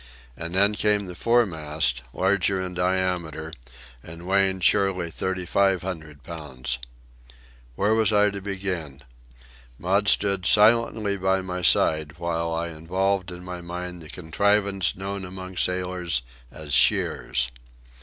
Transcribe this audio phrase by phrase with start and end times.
[0.35, 3.53] And then came the foremast, larger in diameter,
[4.01, 6.79] and weighing surely thirty five hundred pounds.
[7.75, 9.03] Where was I to begin?
[9.77, 15.23] Maud stood silently by my side, while I evolved in my mind the contrivance known
[15.23, 17.49] among sailors as "shears."